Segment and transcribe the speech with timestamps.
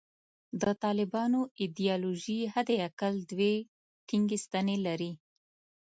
[0.61, 3.55] د طالبانو ایدیالوژي حد اقل دوې
[4.07, 5.11] ټینګې ستنې لري.